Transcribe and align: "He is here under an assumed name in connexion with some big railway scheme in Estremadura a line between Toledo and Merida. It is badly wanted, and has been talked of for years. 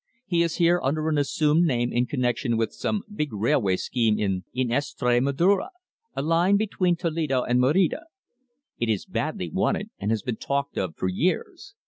"He 0.25 0.41
is 0.41 0.55
here 0.55 0.81
under 0.83 1.09
an 1.09 1.19
assumed 1.19 1.63
name 1.65 1.93
in 1.93 2.07
connexion 2.07 2.57
with 2.57 2.73
some 2.73 3.03
big 3.13 3.31
railway 3.31 3.75
scheme 3.75 4.17
in 4.17 4.45
Estremadura 4.71 5.69
a 6.15 6.23
line 6.23 6.57
between 6.57 6.95
Toledo 6.95 7.43
and 7.43 7.59
Merida. 7.61 8.05
It 8.79 8.89
is 8.89 9.05
badly 9.05 9.51
wanted, 9.51 9.91
and 9.99 10.09
has 10.09 10.23
been 10.23 10.37
talked 10.37 10.75
of 10.75 10.95
for 10.95 11.07
years. 11.07 11.75